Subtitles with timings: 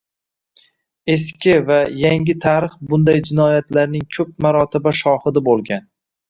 [1.15, 5.87] Eski va yangi tarix bunday jinoyatlarning ko‘p marotaba shohidi bo‘lgan.